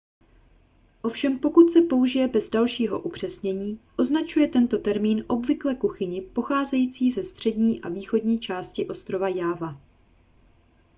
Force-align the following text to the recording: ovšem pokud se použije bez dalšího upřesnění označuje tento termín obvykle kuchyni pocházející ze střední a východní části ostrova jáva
ovšem 1.01 1.39
pokud 1.39 1.69
se 1.69 1.81
použije 1.81 2.27
bez 2.27 2.49
dalšího 2.49 2.99
upřesnění 2.99 3.79
označuje 3.97 4.47
tento 4.47 4.77
termín 4.77 5.25
obvykle 5.27 5.75
kuchyni 5.75 6.21
pocházející 6.21 7.11
ze 7.11 7.23
střední 7.23 7.81
a 7.81 7.89
východní 7.89 8.39
části 8.39 8.87
ostrova 8.87 9.27
jáva 9.27 9.81